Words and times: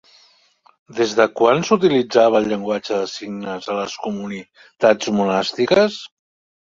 Des 0.99 1.11
de 1.17 1.27
quan 1.41 1.61
s'utilitzava 1.67 2.41
el 2.41 2.49
llenguatge 2.53 2.97
de 3.03 3.11
signes 3.11 3.69
a 3.75 3.79
les 3.81 3.99
comunitats 4.07 5.13
monàstiques? 5.19 6.01